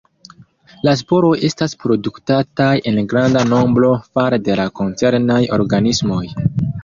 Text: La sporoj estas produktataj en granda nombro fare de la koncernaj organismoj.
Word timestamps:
La 0.87 0.93
sporoj 1.01 1.33
estas 1.49 1.75
produktataj 1.83 2.71
en 2.91 2.97
granda 3.13 3.45
nombro 3.51 3.93
fare 4.17 4.41
de 4.49 4.55
la 4.63 4.67
koncernaj 4.83 5.39
organismoj. 5.61 6.23